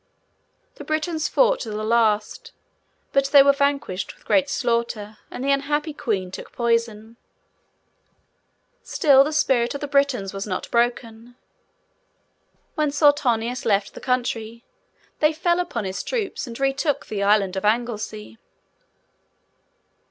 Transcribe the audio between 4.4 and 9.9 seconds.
slaughter, and the unhappy queen took poison. Still, the spirit of the